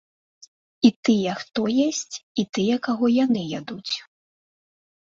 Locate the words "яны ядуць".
3.23-3.93